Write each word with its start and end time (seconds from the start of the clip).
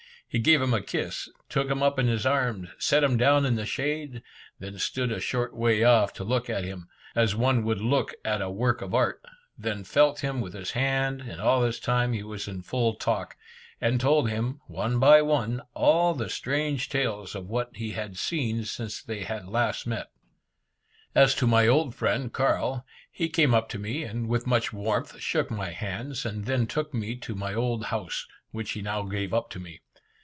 He 0.33 0.39
gave 0.39 0.61
him 0.61 0.73
a 0.73 0.81
kiss, 0.81 1.27
took 1.49 1.69
him 1.69 1.83
up 1.83 1.99
in 1.99 2.07
his 2.07 2.25
arms, 2.25 2.69
set 2.79 3.03
him 3.03 3.17
down 3.17 3.45
in 3.45 3.55
the 3.55 3.65
shade, 3.65 4.21
then 4.59 4.79
stood 4.79 5.11
a 5.11 5.19
short 5.19 5.53
way 5.53 5.83
off 5.83 6.13
to 6.13 6.23
look 6.23 6.49
at 6.49 6.63
him, 6.63 6.87
as 7.15 7.35
one 7.35 7.65
would 7.65 7.81
look 7.81 8.13
at 8.23 8.41
a 8.41 8.49
work 8.49 8.81
of 8.81 8.95
art, 8.95 9.21
then 9.57 9.83
felt 9.83 10.21
him 10.21 10.39
with 10.39 10.53
his 10.53 10.71
hand, 10.71 11.19
and 11.19 11.41
all 11.41 11.59
this 11.59 11.81
time 11.81 12.13
he 12.13 12.23
was 12.23 12.47
in 12.47 12.61
full 12.61 12.93
talk, 12.93 13.35
and 13.81 13.99
told 13.99 14.29
him, 14.29 14.61
one 14.67 14.99
by 14.99 15.21
one, 15.21 15.63
all 15.73 16.13
the 16.13 16.29
strange 16.29 16.87
tales 16.87 17.35
of 17.35 17.49
what 17.49 17.71
he 17.75 17.91
had 17.91 18.17
seen 18.17 18.63
since 18.63 19.03
they 19.03 19.23
had 19.25 19.49
last 19.49 19.85
met. 19.85 20.11
As 21.13 21.35
to 21.35 21.45
my 21.45 21.67
friend 21.91 22.31
Carl, 22.31 22.85
he 23.11 23.27
came 23.27 23.53
up 23.53 23.67
to 23.67 23.77
me, 23.77 24.03
and 24.05 24.29
with 24.29 24.47
much 24.47 24.71
warmth 24.71 25.19
shook 25.19 25.51
my 25.51 25.71
hands, 25.71 26.25
and 26.25 26.45
then 26.45 26.67
took 26.67 26.93
me 26.93 27.17
to 27.17 27.35
my 27.35 27.53
old 27.53 27.87
house, 27.87 28.25
which 28.51 28.71
he 28.71 28.81
now 28.81 29.01
gave 29.03 29.33
up 29.33 29.49
to 29.49 29.59
me. 29.59 29.81